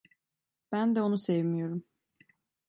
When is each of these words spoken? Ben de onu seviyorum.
Ben 0.71 0.95
de 0.95 1.01
onu 1.01 1.17
seviyorum. 1.17 1.83